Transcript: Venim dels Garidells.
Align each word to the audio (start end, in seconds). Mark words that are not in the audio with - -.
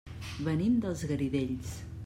Venim 0.47 0.79
dels 0.85 1.05
Garidells. 1.13 1.77